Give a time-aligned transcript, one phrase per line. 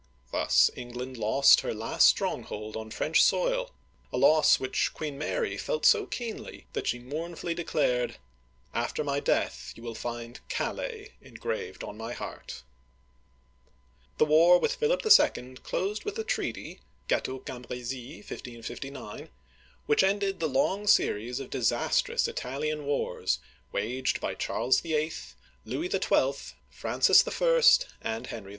[0.31, 3.69] Thus England lost her last stronghold on French soil,
[4.11, 8.17] a loss which Queen Mary felt so keenly that she mournfully declared:"
[8.83, 12.63] After my death you will find * Calais * engraved on my heart!
[13.27, 15.57] *'^ The war with Philip II.
[15.57, 19.29] closed with a treaty (Cateau Cambr^sis, 1559)
[19.85, 23.37] which ended the long series of disastrous Italian Wars
[23.71, 25.11] waged by Charles VIII.,
[25.63, 27.61] Louis XII., Fran cis L,
[28.01, 28.49] and Henry 11.